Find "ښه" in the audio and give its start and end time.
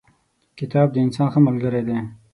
1.33-1.39